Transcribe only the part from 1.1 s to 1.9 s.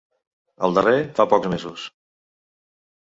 fa pocs mesos.